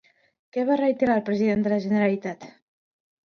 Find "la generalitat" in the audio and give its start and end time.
1.73-2.47